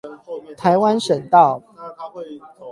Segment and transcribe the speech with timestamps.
[0.57, 1.61] 台灣省道